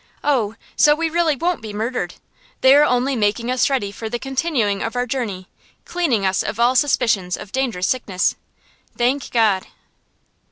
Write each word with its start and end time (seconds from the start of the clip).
Oh, 0.23 0.55
so 0.75 0.95
we 0.95 1.11
really 1.11 1.35
won't 1.35 1.61
be 1.61 1.73
murdered! 1.73 2.15
They 2.61 2.73
are 2.73 2.83
only 2.83 3.15
making 3.15 3.51
us 3.51 3.69
ready 3.69 3.91
for 3.91 4.09
the 4.09 4.17
continuing 4.17 4.81
of 4.81 4.95
our 4.95 5.05
journey, 5.05 5.47
cleaning 5.85 6.25
us 6.25 6.41
of 6.41 6.59
all 6.59 6.73
suspicions 6.73 7.37
of 7.37 7.51
dangerous 7.51 7.85
sickness. 7.85 8.35
Thank 8.97 9.29
God! 9.29 9.67